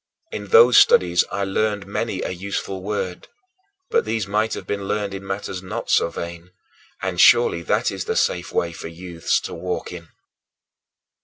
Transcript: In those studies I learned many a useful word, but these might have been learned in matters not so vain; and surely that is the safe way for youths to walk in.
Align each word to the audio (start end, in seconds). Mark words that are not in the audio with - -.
In 0.31 0.47
those 0.47 0.79
studies 0.79 1.23
I 1.31 1.43
learned 1.43 1.85
many 1.85 2.23
a 2.23 2.31
useful 2.31 2.81
word, 2.81 3.27
but 3.91 4.03
these 4.03 4.25
might 4.25 4.55
have 4.55 4.65
been 4.65 4.85
learned 4.87 5.13
in 5.13 5.23
matters 5.27 5.61
not 5.61 5.91
so 5.91 6.09
vain; 6.09 6.49
and 7.03 7.21
surely 7.21 7.61
that 7.61 7.91
is 7.91 8.05
the 8.05 8.15
safe 8.15 8.51
way 8.51 8.71
for 8.71 8.87
youths 8.87 9.39
to 9.41 9.53
walk 9.53 9.91
in. 9.91 10.07